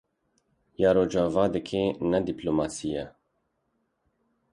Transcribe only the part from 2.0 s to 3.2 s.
ne dîplomasî ye.